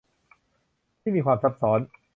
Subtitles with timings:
[1.01, 1.79] ที่มีความซับซ้อน